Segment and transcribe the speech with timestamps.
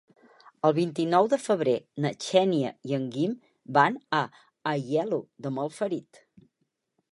[0.69, 3.37] El vint-i-nou de febrer na Xènia i en Guim
[3.79, 4.25] van a
[4.75, 6.27] Aielo de Malferit.